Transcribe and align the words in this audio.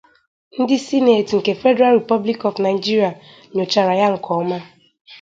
Ndi 0.61 0.75
Senate 0.87 1.31
nke 1.39 1.51
Federal 1.61 1.93
Republic 1.99 2.39
of 2.49 2.55
Nigeria 2.67 3.11
nyochara 3.55 3.93
ya 3.99 4.07
nke 4.13 4.29
ọma. 4.41 4.57